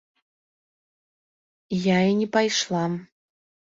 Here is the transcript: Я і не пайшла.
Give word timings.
Я 1.83 1.97
і 2.15 2.19
не 2.25 2.33
пайшла. 2.39 2.85